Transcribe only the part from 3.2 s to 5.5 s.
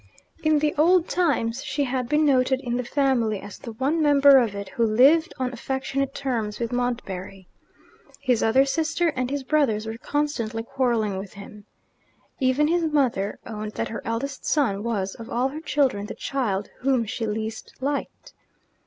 as the one member of it who lived